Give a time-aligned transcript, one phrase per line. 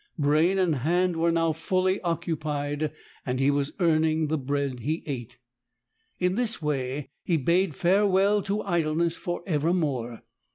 [0.17, 2.91] Brain and hand were now fully occupied,
[3.23, 5.37] and he was earning the bread he ate.
[6.17, 10.23] In this way he bade farewell to idleness for evermore.